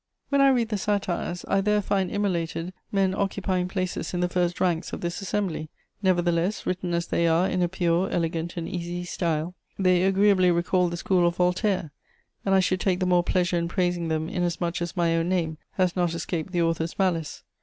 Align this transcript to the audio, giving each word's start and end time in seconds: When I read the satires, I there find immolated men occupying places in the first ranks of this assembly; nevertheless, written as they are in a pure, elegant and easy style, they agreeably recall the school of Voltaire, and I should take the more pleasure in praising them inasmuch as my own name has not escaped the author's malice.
When 0.29 0.41
I 0.41 0.49
read 0.49 0.69
the 0.69 0.79
satires, 0.79 1.45
I 1.47 1.61
there 1.61 1.79
find 1.79 2.09
immolated 2.09 2.73
men 2.91 3.13
occupying 3.13 3.67
places 3.67 4.15
in 4.15 4.19
the 4.19 4.27
first 4.27 4.59
ranks 4.59 4.93
of 4.93 5.01
this 5.01 5.21
assembly; 5.21 5.69
nevertheless, 6.01 6.65
written 6.65 6.95
as 6.95 7.05
they 7.05 7.27
are 7.27 7.47
in 7.47 7.61
a 7.61 7.67
pure, 7.69 8.09
elegant 8.09 8.57
and 8.57 8.67
easy 8.67 9.03
style, 9.03 9.53
they 9.77 10.01
agreeably 10.03 10.49
recall 10.49 10.89
the 10.89 10.97
school 10.97 11.27
of 11.27 11.35
Voltaire, 11.35 11.91
and 12.43 12.55
I 12.55 12.61
should 12.61 12.79
take 12.79 12.99
the 12.99 13.05
more 13.05 13.21
pleasure 13.23 13.59
in 13.59 13.67
praising 13.67 14.07
them 14.07 14.27
inasmuch 14.27 14.81
as 14.81 14.97
my 14.97 15.15
own 15.15 15.29
name 15.29 15.59
has 15.73 15.95
not 15.95 16.15
escaped 16.15 16.51
the 16.51 16.63
author's 16.63 16.97
malice. 16.97 17.43